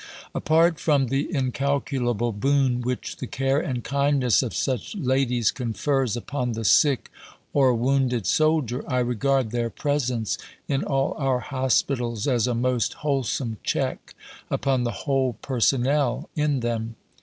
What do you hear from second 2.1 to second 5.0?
boon which the care and kindness of such